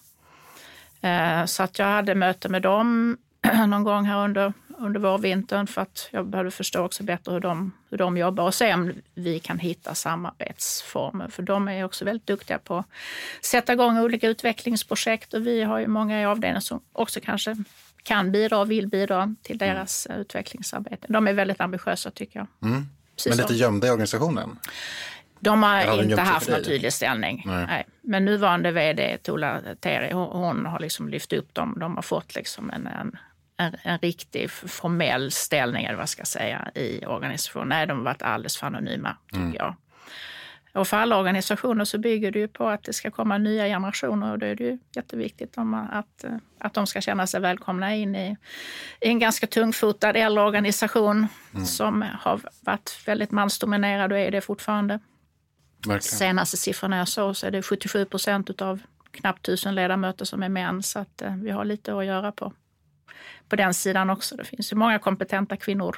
[1.01, 3.17] Eh, Så att jag hade möte med dem
[3.67, 7.71] någon gång här under, under vårvintern för att jag behövde förstå också bättre hur de,
[7.89, 11.27] hur de jobbar och se om vi kan hitta samarbetsformer.
[11.27, 12.85] För de är också väldigt duktiga på att
[13.41, 17.55] sätta igång olika utvecklingsprojekt och vi har ju många i avdelningen som också kanske
[18.03, 21.07] kan bidra och vill bidra till deras eh, utvecklingsarbete.
[21.09, 22.47] De är väldigt ambitiösa tycker jag.
[23.15, 24.59] Precis Men lite gömda i organisationen.
[25.39, 27.43] De har, inte haft någon tydlig ställning.
[27.45, 27.65] Nej.
[27.67, 27.85] Nej.
[28.01, 31.77] Men nuvarande vd Tola Teri, hon, har liksom lyft upp dem.
[31.79, 33.17] De har fått liksom en, en,
[33.57, 37.67] en, en riktig formell ställning, eller vad ska jag säga, i organisationen.
[37.69, 39.55] Nej, de har varit alldeles för anonyma, tycker Mm.
[39.55, 39.75] jag.
[40.75, 44.31] Och för alla organisationer så bygger det ju på att det ska komma nya generationer
[44.31, 45.57] och då är det ju jätteviktigt
[45.91, 48.37] att, eh, att de ska känna sig välkomna in i,
[49.01, 51.65] i en ganska tungfotad äldre organisation Mm.
[51.65, 54.99] som har varit väldigt mansdominerad och är det fortfarande.
[55.77, 56.01] Verkligen.
[56.01, 58.79] Senaste siffrorna jag såg så är det 77 procent av
[59.11, 60.83] knappt tusen ledamöter som är män.
[60.83, 62.53] Så att eh, vi har lite att göra på,
[63.49, 64.35] på den sidan också.
[64.35, 65.97] Det finns ju många kompetenta kvinnor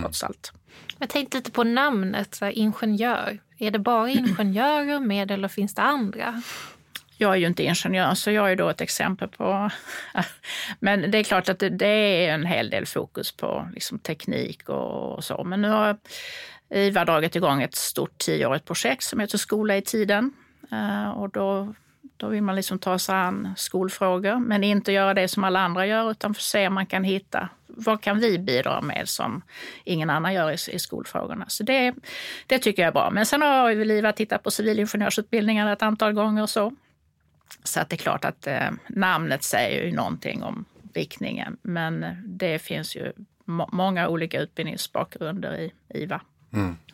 [0.00, 0.52] trots allt.
[0.98, 3.38] Jag tänkte lite på namnet, så här, ingenjör.
[3.58, 6.42] Är det bara ingenjörer med eller finns det andra?
[7.16, 9.70] Jag är ju inte ingenjör så jag är då ett exempel på...
[10.80, 14.68] Men det är klart att det, det är en hel del fokus på liksom teknik
[14.68, 15.44] och, och så.
[15.44, 15.96] Men nu har
[16.74, 20.32] IVA dragit igång ett stort tioårigt projekt som heter Skola i tiden.
[20.72, 21.74] Eh, och då,
[22.18, 25.86] då vill man liksom ta sig an skolfrågor men inte göra det som alla andra
[25.86, 29.42] gör utan för se om man kan hitta vad kan vi bidra med som
[29.84, 31.44] ingen annan gör i, i skolfrågorna.
[31.48, 31.94] Så det,
[32.46, 33.10] det tycker jag är bra.
[33.10, 36.72] Men sen har ju IVA tittat på civilingenjörsutbildningar ett antal gånger och så.
[37.64, 41.56] Så att det är klart att eh, namnet säger ju någonting om riktningen.
[41.62, 43.12] Men eh, det finns ju
[43.44, 46.20] må- många olika utbildningsbakgrunder i IVA.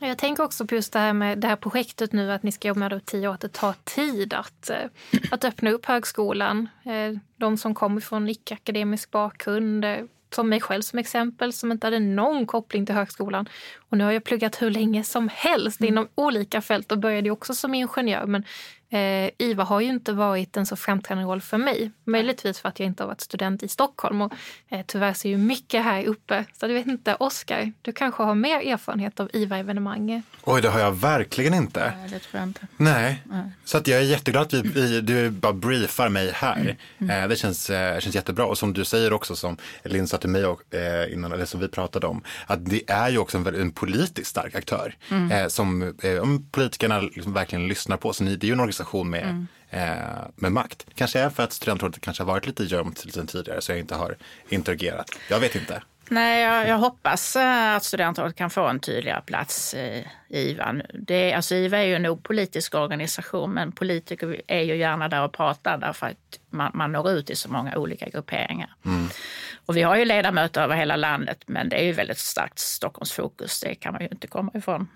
[0.01, 2.69] Jag tänker också på just det här med det här projektet nu, att ni ska
[2.69, 4.87] jobba med det tio år, att det tar tid att, eh,
[5.31, 6.69] att öppna upp högskolan.
[6.85, 9.99] Eh, De som kommer från icke-akademisk bakgrund, eh,
[10.35, 13.49] som mig själv som exempel, som inte hade någon koppling till högskolan.
[13.89, 17.55] Och nu har jag pluggat hur länge som helst inom olika fält och började också
[17.55, 18.27] som ingenjör.
[18.27, 18.45] Men
[18.95, 21.91] Eh, IVA har ju inte varit en så framträdande roll för mig.
[22.05, 24.21] Möjligtvis för att jag inte har varit student i Stockholm.
[24.21, 24.33] Och,
[24.69, 26.45] eh, tyvärr ser ju mycket här uppe.
[26.53, 30.23] Så jag vet inte, Oskar, du kanske har mer erfarenhet av IVA-evenemang?
[30.45, 31.93] Oj, det har jag verkligen inte.
[31.97, 32.67] Nej, det tror jag inte.
[32.77, 33.23] Nej,
[33.65, 36.77] så att jag är jätteglad att vi, vi, du bara briefar mig här.
[36.99, 38.47] Eh, det känns, eh, känns jättebra.
[38.47, 41.61] Och som du säger också, som Linn sa till mig och, eh, innan, eller som
[41.61, 44.95] vi pratade om, att det är ju också en, en politiskt stark aktör
[45.31, 48.13] eh, som eh, om politikerna liksom verkligen lyssnar på.
[48.13, 50.87] Så ni, det är ju en organisation med, eh, med makt.
[50.95, 53.95] Kanske är för att studentrådet kanske har varit lite gömt lite tidigare så jag inte
[53.95, 54.17] har
[54.49, 55.11] interagerat.
[55.31, 55.83] Jag vet inte.
[56.09, 60.75] Nej, jag, jag hoppas eh, att studentrådet kan få en tydligare plats i IVA.
[60.95, 65.33] Det, alltså IVA är ju en opolitisk organisation, men politiker är ju gärna där och
[65.33, 68.75] pratar därför att man, man når ut till så många olika grupperingar.
[69.67, 73.61] Och vi har ju ledamöter över hela landet, men det är ju väldigt starkt Stockholmsfokus.
[73.61, 74.89] Det kan man ju inte komma ifrån.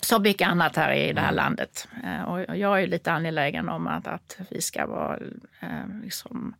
[0.00, 1.88] Så mycket annat här i det här landet.
[2.04, 5.18] Eh, Och jag är lite angelägen om att, att vi ska vara
[5.60, 6.54] eh, liksom,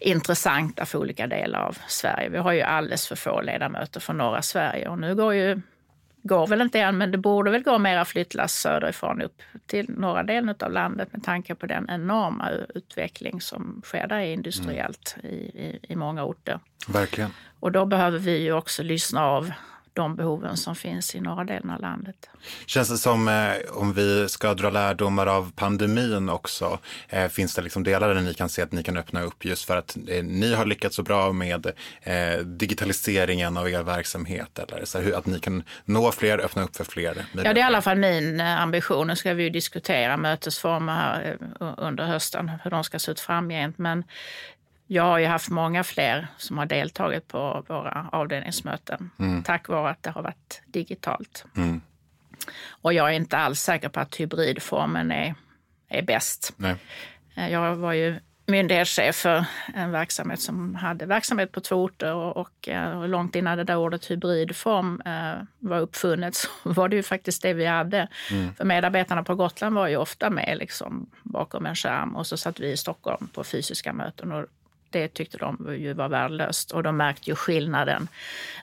[0.00, 2.28] intressanta för olika delar av Sverige.
[2.28, 5.60] Vi har ju alldeles för få ledamöter från norra Sverige och nu går ju
[6.22, 10.22] går väl inte än, men det borde väl gå mera flyttlass söderifrån upp till norra
[10.22, 15.78] delen av landet med tanke på den enorma utveckling som sker där industriellt i, i,
[15.82, 16.60] i många orter.
[16.88, 17.30] Verkligen.
[17.60, 19.52] Och då behöver vi ju också lyssna av
[19.98, 22.30] de behoven som finns i norra delen av landet.
[22.66, 27.62] Känns det som eh, om vi ska dra lärdomar av pandemin också, eh, finns det
[27.62, 30.24] liksom delar där ni kan se att ni kan öppna upp just för att eh,
[30.24, 31.66] ni har lyckats så bra med
[32.02, 36.76] eh, digitaliseringen av er verksamhet eller så hur, att ni kan nå fler, öppna upp
[36.76, 37.26] för fler?
[37.32, 39.06] Ja, det är i alla fall min eh, ambition.
[39.06, 43.20] Nu ska vi ju diskutera mötesformer här eh, under hösten, hur de ska se ut
[43.20, 43.78] framgent.
[43.78, 44.04] Men
[44.90, 49.10] jag har ju haft många fler som har deltagit på våra avdelningsmöten
[49.44, 51.44] tack vare att det har varit digitalt.
[51.56, 51.80] Mm.
[52.68, 55.34] Och jag är inte alls säker på att hybridformen är,
[55.88, 56.52] är bäst.
[56.56, 56.76] Nej.
[57.34, 62.36] Eh, Jag var ju myndighetschef för en verksamhet som hade verksamhet på två orter och,
[62.36, 66.96] och, eh, och långt innan det där ordet hybridform eh, var uppfunnet så var det
[66.96, 68.08] ju faktiskt det vi hade.
[68.56, 72.60] För medarbetarna på Gotland var ju ofta med liksom bakom en skärm och så satt
[72.60, 74.46] vi i Stockholm på fysiska möten och
[74.90, 78.08] det tyckte de ju var värdelöst och de märkte ju skillnaden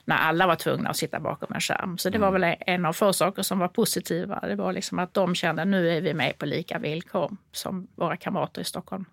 [0.04, 1.98] när alla var tvungna att sitta bakom en skärm.
[1.98, 4.40] Så det var väl en av få saker som var positiva.
[4.40, 8.16] Det var liksom att de kände nu är vi med på lika villkor som våra
[8.16, 9.04] kamrater i Stockholm.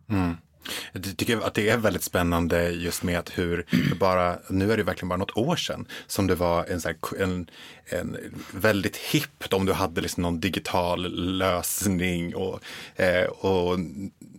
[0.91, 3.65] Jag tycker att det är väldigt spännande just med att hur
[3.99, 7.21] bara, nu är det verkligen bara något år sedan som det var en, så här,
[7.23, 7.49] en,
[7.85, 8.17] en
[8.53, 12.59] väldigt hippt om du hade liksom någon digital lösning och,
[12.95, 13.79] eh, och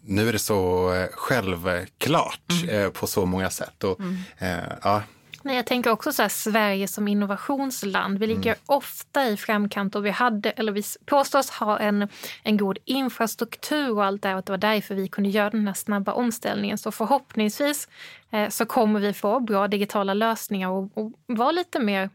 [0.06, 3.84] nu är det så eh, självklart eh, på så många sätt.
[3.84, 4.00] Och,
[4.38, 5.02] eh, ja,
[5.46, 8.18] Nej, jag tänker också så här, Sverige som innovationsland.
[8.18, 12.08] Vi ligger ofta i framkant och vi hade, eller vi påstås ha en,
[12.42, 15.66] en god infrastruktur och allt det här, och det var därför vi kunde göra den
[15.66, 16.78] här snabba omställningen.
[16.78, 17.88] Så förhoppningsvis
[18.30, 22.10] eh, så kommer vi få bra digitala lösningar och, och vara lite mer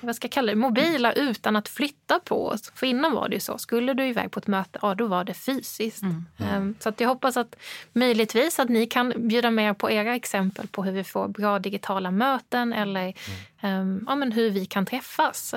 [0.00, 2.72] vad ska jag kalla det, mobila utan att flytta på oss.
[2.74, 5.24] För innan var det ju så, skulle du iväg på ett möte, ja då var
[5.24, 6.02] det fysiskt.
[6.38, 7.56] Ehm, Så att jag hoppas att
[7.92, 12.10] möjligtvis att ni kan bjuda med på era exempel på hur vi får bra digitala
[12.10, 13.14] möten eller
[13.60, 15.54] ehm, ja, men hur vi kan träffas.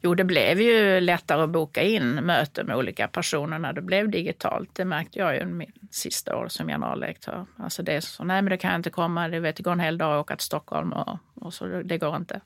[0.00, 4.08] Jo, det blev ju lättare att boka in möten med olika personer när det blev
[4.10, 4.70] digitalt.
[4.74, 7.46] Det märkte jag ju min sista år som generaldirektör.
[7.56, 9.72] Alltså det är så, nej men det kan jag inte komma, det, vet, det går
[9.72, 12.40] en hel dag att åka till Stockholm och, och så, det går inte.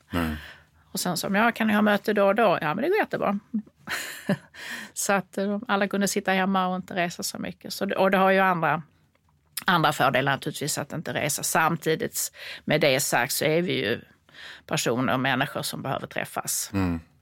[0.93, 2.59] Och sen så, ja kan ni ha möte då och då?
[2.61, 3.39] Ja men det går jättebra.
[4.93, 7.73] så att eh, alla kunde sitta hemma och inte resa så mycket.
[7.73, 8.83] Så och det har ju andra
[9.67, 11.43] andra fördelar naturligtvis att inte resa.
[11.43, 12.33] Samtidigt
[12.65, 14.01] med det sagt så är vi ju
[14.67, 16.71] personer och människor som behöver träffas.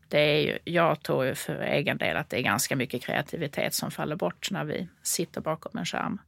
[0.09, 3.74] Det är ju, jag tror ju för egen del att det är ganska mycket kreativitet
[3.74, 6.18] som faller bort när vi sitter bakom en skärm.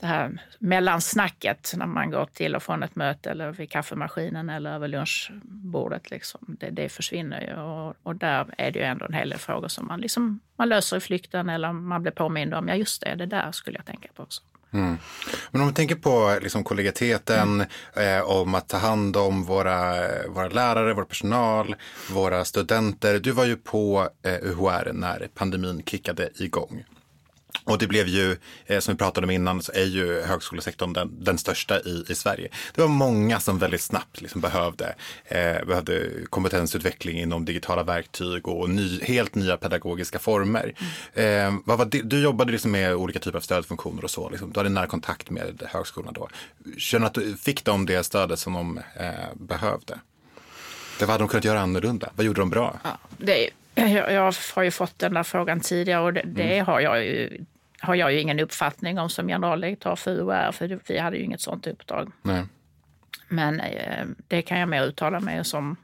[0.00, 4.74] Det här mellansnacket när man går till och från ett möte eller vid kaffemaskinen eller
[4.74, 7.62] över lunchbordet, liksom, det, det försvinner ju.
[7.62, 10.68] Och, och där är det ju ändå en hel del frågor som man, liksom, man
[10.68, 12.68] löser i flykten eller man blir påmind om.
[12.68, 14.42] Ja, just det, det där skulle jag tänka på också.
[14.74, 14.96] Mm.
[15.50, 17.60] Men om vi tänker på liksom kollegialiteten,
[17.96, 19.94] eh, om att ta hand om våra,
[20.28, 21.76] våra lärare, vår personal,
[22.10, 23.18] våra studenter.
[23.18, 26.84] Du var ju på eh, UHR när pandemin kickade igång.
[27.64, 28.36] Och det blev ju,
[28.66, 32.14] eh, som vi pratade om innan, så är ju högskolesektorn den, den största i, i
[32.14, 32.48] Sverige.
[32.74, 38.70] Det var många som väldigt snabbt liksom behövde, eh, behövde kompetensutveckling inom digitala verktyg och
[38.70, 40.74] ny, helt nya pedagogiska former.
[41.14, 44.30] Eh, vad var det, du jobbade liksom med olika typer av stödfunktioner och så.
[44.30, 44.52] Liksom.
[44.52, 46.28] Du hade nära kontakt med högskolan då.
[46.78, 49.98] Känner att du fick de det stödet som de eh, behövde?
[50.98, 52.10] Det, vad hade de kunnat göra annorlunda?
[52.16, 52.80] Vad gjorde de bra?
[52.84, 56.58] Ja, det är, jag, jag har ju fått den där frågan tidigare och det, det
[56.58, 57.44] har jag ju
[57.78, 61.40] har jag ju ingen uppfattning om som generaldirektör för UR, för vi hade ju inget
[61.40, 62.12] sånt uppdrag.
[62.22, 62.44] Nej.
[63.28, 65.76] Men eh, det kan jag mer uttala mig som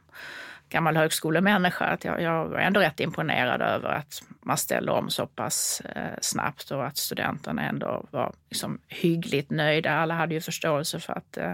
[0.69, 5.27] gammal högskolemänniska att jag, jag var ändå rätt imponerad över att man ställde om så
[5.27, 9.91] pass eh, snabbt och att studenterna ändå var liksom hyggligt nöjda.
[9.91, 11.53] Alla hade ju förståelse för att eh,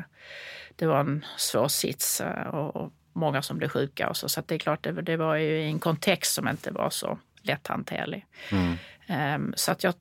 [0.76, 4.30] det var en svår sits eh, och, och, många som blev sjuka och så.
[4.30, 7.20] Så det är klart, det, det, var ju i en kontext som inte var så
[7.42, 8.26] lätthanterlig.
[8.52, 8.78] Mm.
[9.36, 9.94] Um, så att jag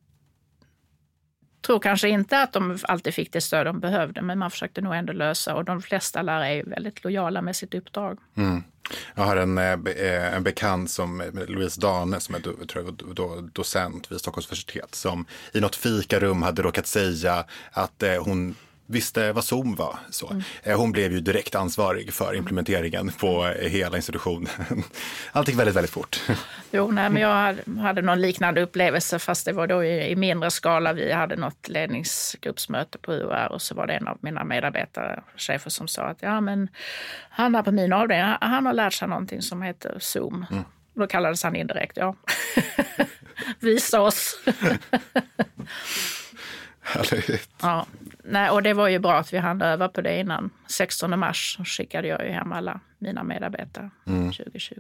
[1.67, 4.95] tror kanske inte att de alltid fick det stöd de behövde, men man försökte nog
[4.95, 8.19] ändå lösa och de flesta lärare är väldigt lojala med sitt uppdrag.
[8.37, 8.63] Mm.
[9.15, 13.41] Jag har en, eh, eh, en bekant som Louise Dane som är tror jag, då,
[13.53, 18.55] docent vid Stockholms universitet som i något fikarum hade råkat säga att eh, hon
[18.87, 19.99] visste vad Zoom var.
[20.11, 20.31] Så.
[20.31, 20.43] Mm.
[20.63, 24.49] Eh, hon blev ju direkt ansvarig för implementeringen på eh, hela institutionen.
[25.33, 26.21] Allt gick väldigt, väldigt fort.
[26.71, 30.93] Jo, nej, men jag hade någon liknande upplevelse fast det var då i, mindre skala.
[30.93, 35.71] Vi hade något ledningsgruppsmöte på UR och så var det en av mina medarbetare, chefer
[35.71, 36.69] som sa att ja, men
[37.31, 40.47] han på min avdelning, han har lärt sig någonting som heter Zoom.
[40.51, 40.65] Mm.
[40.95, 42.17] Då kallades han indirekt, ja.
[43.61, 44.41] Visa oss.
[46.87, 47.49] Härligt.
[47.63, 47.87] Ja,
[48.25, 50.51] nej, och det var ju bra att vi hann öva på det innan.
[50.67, 54.33] 16 mars skickade jag ju hem alla mina medarbetare mm.
[54.33, 54.75] 2020.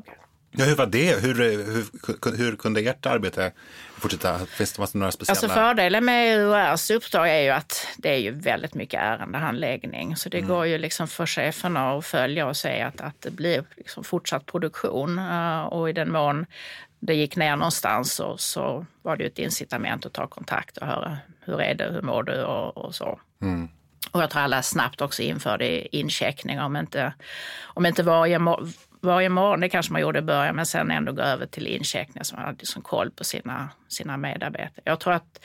[0.58, 1.22] Ja, hur var det?
[1.22, 3.52] Hur, hur, hur kunde ert arbete
[3.98, 4.38] fortsätta?
[4.38, 5.32] Finns det några speciella?
[5.32, 10.16] Alltså fördelen med URs uppdrag är ju att det är ju väldigt mycket ärendehandläggning.
[10.16, 10.48] Så det mm.
[10.48, 14.46] går ju liksom för cheferna att följa och se att, att det blir liksom fortsatt
[14.46, 15.18] produktion.
[15.70, 16.46] Och i den mån
[17.00, 21.18] det gick ner någonstans så, så var det ett incitament att ta kontakt och höra
[21.40, 23.20] hur är det, hur mår du och, och så.
[23.42, 23.68] Mm.
[24.10, 27.12] Och jag tror alla snabbt också införde incheckning om inte,
[27.64, 28.40] om inte varje,
[29.00, 32.24] varje morgon, det kanske man gjorde i början, men sen ändå gå över till incheckning
[32.24, 34.82] så man hade liksom koll på sina, sina medarbetare.
[34.84, 35.40] Jag tror att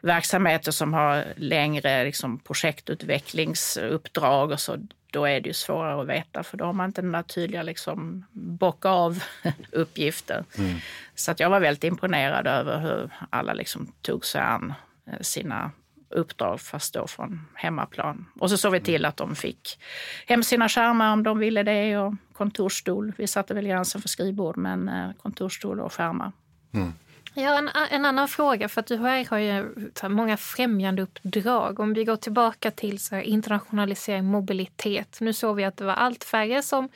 [0.00, 4.78] verksamheter som har längre liksom projektutvecklingsuppdrag och så,
[5.14, 7.62] då är det ju svårare att veta för då har man inte den där tydliga
[7.62, 9.22] liksom, bocka av
[9.72, 10.44] uppgifter.
[10.58, 10.78] Mm.
[11.14, 14.72] Så att jag var väldigt imponerad över hur alla liksom tog sig an
[15.06, 15.70] eh, sina
[16.08, 18.26] uppdrag fast då från hemmaplan.
[18.40, 19.80] Och så såg vi till att de fick
[20.26, 23.12] hem sina skärmar om de ville det och kontorsstol.
[23.16, 26.32] Vi satte väl gränsen för skrivbord men eh, kontorsstol och skärmar.
[26.74, 26.92] Mm.
[27.36, 29.74] Ja, en, en, annan fråga, för att UHR har ju
[30.08, 31.80] många främjande uppdrag.
[31.80, 35.18] Om vi går tillbaka till så internationalisering, mobilitet.
[35.20, 36.88] Nu såg vi att det var allt färre som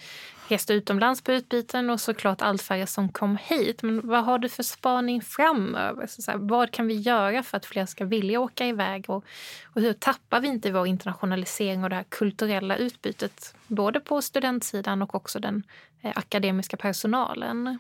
[0.48, 3.83] reste utomlands på utbyten och såklart allt färre som kom hit.
[3.83, 6.07] Men vad har du för spaning framöver?
[6.07, 9.11] Så så här, vad kan vi göra för att fler ska vilja åka iväg?
[9.11, 9.24] Och,
[9.64, 13.55] och hur tappar vi inte vår internationalisering och det här kulturella utbytet?
[13.66, 15.62] Både på studentsidan och också den
[16.03, 17.79] eh, akademiska personalen.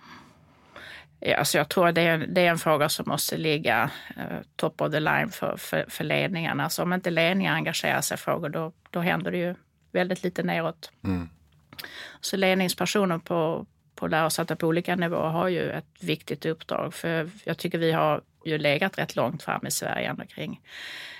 [1.20, 4.80] Ja, alltså jag tror det är, det är en fråga som måste ligga uh, top
[4.80, 6.64] of the line för, för, för ledningarna.
[6.64, 9.54] Alltså om inte ledningar engagerar sig i frågor då, då händer det ju
[9.92, 10.92] väldigt lite neråt.
[11.04, 11.28] Mm.
[12.20, 16.94] Så ledningspersoner på, på lärosäten på olika nivåer har ju ett viktigt uppdrag.
[16.94, 20.60] För jag tycker vi har ju legat rätt långt fram i Sverige ändå kring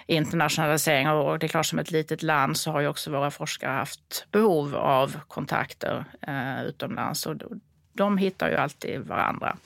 [0.07, 1.09] internationalisering.
[1.09, 4.27] Och det är klart som ett litet land så har ju också våra forskare haft
[4.31, 7.27] behov av kontakter eh, utomlands.
[7.27, 7.37] Och
[7.99, 9.57] de hittar ju alltid varandra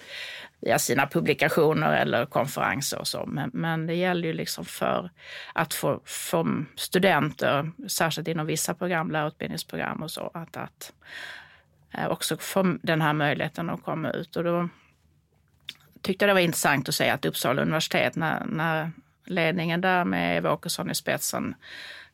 [0.63, 3.27] via sina publikationer eller konferenser och så.
[3.27, 5.11] Men, men det gäller ju liksom för
[5.53, 10.93] att få, få studenter, särskilt inom vissa program, lärarutbildningsprogram och så, att, att
[11.91, 14.37] eh, också få den här möjligheten att komma ut.
[14.37, 14.69] Och då
[16.03, 18.91] tyckte jag det var intressant att säga att Uppsala universitet, när, när
[19.25, 21.55] ledningen där med Eva Åkesson i spetsen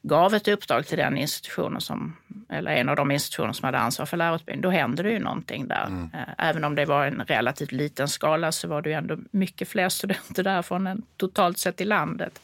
[0.02, 2.16] gav ett uppdrag till den institutionen som,
[2.48, 5.68] eller en av de institutioner som hade ansvar för lärarutbildning, då hände det ju någonting
[5.68, 5.86] där.
[5.86, 6.10] Mm.
[6.14, 9.68] Eh, även om det var en relativt liten skala så var det ju ändå mycket
[9.68, 12.40] fler studenter därifrån än totalt sett i landet.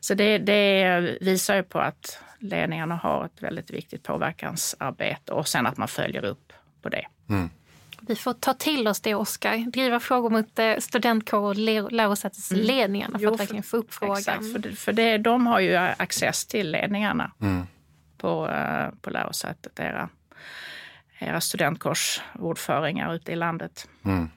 [0.00, 5.66] Så det, det visar ju på att ledningarna har ett väldigt viktigt påverkansarbete och sen
[5.66, 7.06] att man följer upp på det.
[7.28, 7.50] Mm.
[8.08, 9.70] Vi får ta till oss det, Oskar.
[9.70, 11.56] Driva frågor mot eh, studentkår och
[11.92, 13.20] lärosätesledningarna mm.
[13.20, 14.18] för att verkligen få upp frågan.
[14.18, 17.66] Exakt, för, det, för det, de har ju access till ledningarna mm.
[18.18, 20.08] på, uh, på lärosätet, era,
[21.18, 23.88] era studentkårsordföringar ute i landet.
[24.04, 24.30] Mm.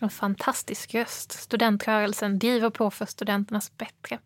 [0.00, 1.32] En fantastisk röst.
[1.32, 4.18] Studentrörelsen driver på för studenternas bättre.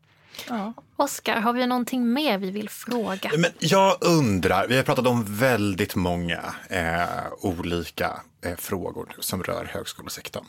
[0.49, 0.75] Ja.
[0.97, 3.31] Oskar, har vi någonting mer vi vill fråga?
[3.39, 7.03] Men jag undrar, vi har pratat om väldigt många eh,
[7.41, 10.45] olika eh, frågor som rör högskolesektorn.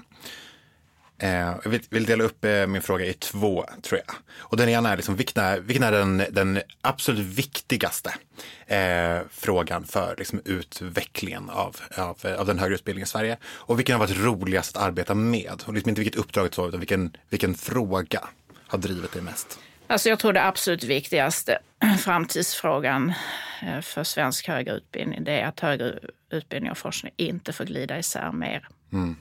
[1.21, 4.15] Eh, jag vill, vill, dela upp eh, min fråga i två, tror jag.
[4.37, 8.13] Och den ena är, liksom, vilken är, vilken är den, den absolut viktigaste
[8.67, 13.37] eh, frågan för liksom, utvecklingen av, av, av, den högre utbildningen i Sverige?
[13.45, 15.63] Och vilken har varit roligast att arbeta med?
[15.65, 18.27] Och liksom inte vilket uppdrag, utan vilken, vilken fråga
[18.67, 19.59] har drivit dig mest?
[19.89, 21.59] Alltså jag tror det absolut viktigaste
[21.99, 23.13] framtidsfrågan
[23.61, 25.99] eh, för svensk högre utbildning det är att högre
[26.29, 28.67] utbildning och forskning inte får glida isär mer.
[28.93, 29.15] Mm.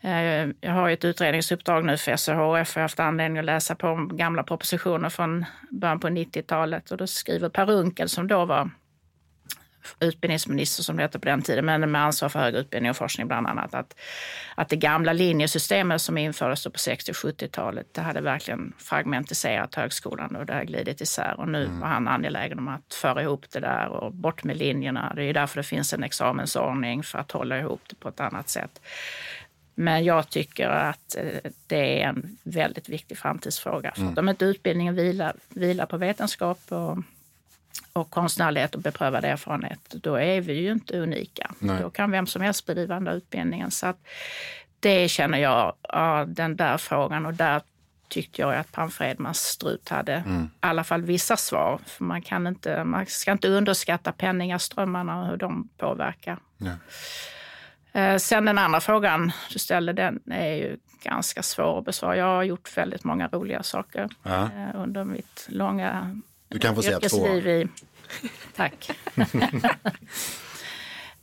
[0.00, 4.42] Eh, jag har ett utredningsuppdrag nu för SHF och haft anledning att läsa på gamla
[4.42, 8.70] propositioner från början på 90-talet och då skriver Per Unckel som då var
[10.00, 13.26] utbildningsminister som det hette på den tiden, men med ansvar för högre utbildning och forskning
[13.26, 13.94] bland annat, att,
[14.54, 20.36] att det gamla linjesystemet som infördes på 60 och 70-talet, det hade verkligen fragmentiserat högskolan
[20.36, 21.34] och det har glidit isär.
[21.38, 21.80] Och nu mm.
[21.80, 25.12] var han angelägen om att föra ihop det där och bort med linjerna.
[25.16, 28.48] Det är därför det finns en examensordning för att hålla ihop det på ett annat
[28.48, 28.80] sätt.
[29.74, 33.92] Men jag tycker att eh, det är en väldigt viktig framtidsfråga.
[33.94, 34.18] För mm.
[34.18, 36.98] om inte utbildningen vilar, vilar på vetenskap och
[37.98, 41.50] och konstnärlighet och beprövad erfarenhet, då är vi ju inte unika.
[41.58, 41.82] Nej.
[41.82, 43.70] Då kan vem som helst bedriva den där utbildningen.
[43.70, 43.98] Så att
[44.80, 47.62] det känner jag, ja, den där frågan och där
[48.08, 50.44] tyckte jag att Pam Fredmans strut hade mm.
[50.44, 51.80] i alla fall vissa svar.
[51.86, 56.38] För man, kan inte, man ska inte underskatta penningaströmmarna och hur de påverkar.
[56.56, 56.76] Nej.
[57.92, 62.16] Eh, sen den andra frågan du ställde, den är ju ganska svår att besvara.
[62.16, 64.42] Jag har gjort väldigt många roliga saker ja.
[64.42, 67.28] Eh, under mitt långa du kan få säga två.
[67.28, 67.68] I...
[68.56, 68.90] Tack.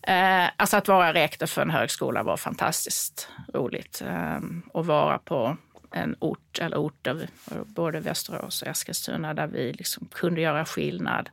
[0.01, 4.01] eh, alltså att vara rektor för en högskola var fantastiskt roligt.
[4.05, 4.39] Eh,
[4.73, 5.57] att vara på
[5.91, 7.27] en ort eller orter,
[7.65, 11.29] både Västerås och Eskilstuna, där vi liksom kunde göra skillnad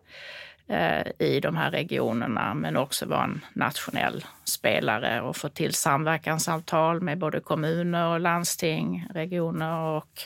[1.18, 7.18] i de här regionerna, men också vara en nationell spelare och få till samverkansavtal med
[7.18, 10.20] både kommuner och landsting, regioner och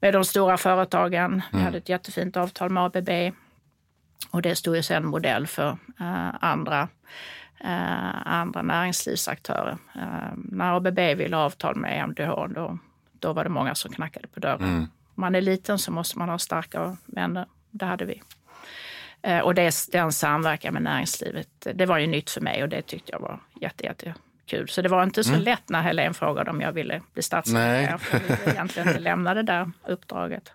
[0.00, 1.32] med de stora företagen.
[1.32, 1.42] Mm.
[1.50, 3.34] Vi hade ett jättefint avtal med ABB
[4.30, 5.68] och det stod ju sen modell för
[6.00, 6.88] uh, andra,
[7.64, 9.78] uh, andra näringslivsaktörer.
[10.34, 12.78] När ABB ville ha avtal med MDH då,
[13.12, 14.62] då var det många som knackade på dörren.
[14.62, 14.82] Mm.
[14.82, 17.46] Om man är liten så måste man ha starka vänner.
[17.70, 18.22] Det hade vi.
[19.42, 23.12] Och det, den samverkan med näringslivet, det var ju nytt för mig och det tyckte
[23.12, 24.14] jag var jätte, jätte
[24.46, 24.68] kul.
[24.68, 25.42] Så det var inte så mm.
[25.42, 27.98] lätt när Helene frågade om jag ville bli statssekreterare.
[27.98, 30.52] För jag ville egentligen inte lämna det där uppdraget.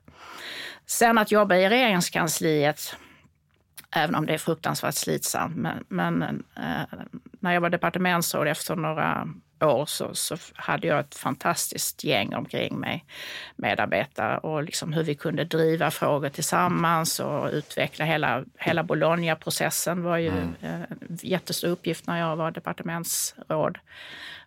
[0.86, 2.96] Sen att jobba i regeringskansliet,
[3.96, 5.56] även om det är fruktansvärt slitsamt.
[5.56, 6.24] Men, men
[6.56, 7.00] eh,
[7.40, 9.28] när jag var departementsråd efter några
[9.62, 13.06] år så, så, hade jag ett fantastiskt gäng omkring mig,
[13.56, 20.18] medarbetare och liksom hur vi kunde driva frågor tillsammans och utveckla hela, hela Bologna-processen var
[20.18, 20.56] ju mm.
[20.62, 20.86] en
[21.22, 23.78] jättestor uppgift när jag var departementsråd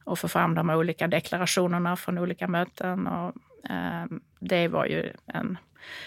[0.05, 3.07] och få fram de olika deklarationerna från olika möten.
[3.07, 3.35] Och,
[3.71, 4.05] eh,
[4.41, 5.59] det, var ju en,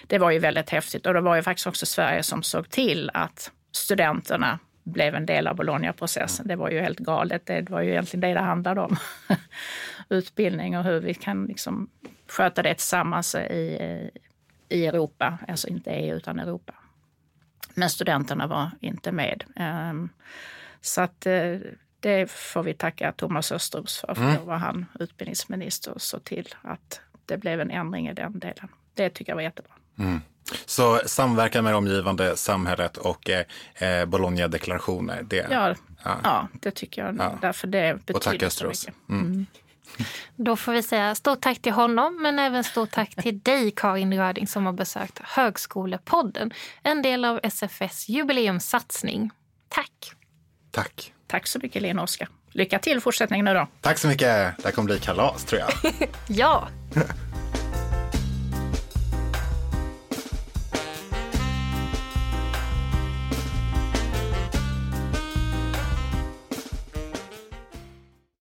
[0.07, 3.11] det var ju väldigt häftigt och det var ju faktiskt också Sverige som såg till
[3.13, 6.47] att studenterna blev en del av Bologna-processen.
[6.47, 7.45] Det var ju helt galet.
[7.45, 8.97] Det var ju egentligen det det handlade om.
[10.09, 11.89] Utbildning och hur vi kan liksom
[12.27, 14.09] sköta det tillsammans i,
[14.69, 15.37] i Europa.
[15.47, 16.73] Alltså inte EU utan Europa.
[17.73, 19.43] Men studenterna var inte med.
[19.91, 20.09] Um,
[20.81, 21.59] så att uh,
[21.99, 24.15] det får vi tacka Thomas Östros för.
[24.15, 24.35] För mm.
[24.35, 28.67] då var han utbildningsminister och såg till att det blev en ändring i den delen.
[28.93, 29.73] Det tycker jag var jättebra.
[29.99, 30.21] Mm.
[30.65, 33.45] Så samverkan med det omgivande samhället och eh,
[33.75, 35.23] eh Bologna-deklarationer.
[35.23, 36.17] Det, ja, ja.
[36.23, 37.15] ja, det tycker jag.
[37.17, 37.37] Ja.
[37.41, 38.87] Därför det betyder och tack Östros.
[39.09, 39.25] Mm.
[39.25, 39.45] Mm.
[40.35, 44.13] Då får vi säga stort tack till honom, men även stort tack till dig Karin
[44.17, 46.51] Röding som har besökt Högskolepodden,
[46.83, 49.29] en del av SFS jubileumssatsning.
[49.69, 49.91] Tack!
[50.71, 51.13] Tack!
[51.27, 52.27] Tack så mycket Lena och Oskar.
[52.51, 53.67] Lycka till i fortsättningen nu då.
[53.81, 54.57] Tack så mycket.
[54.57, 55.93] Det här kommer bli kalas tror jag.
[56.27, 56.67] ja!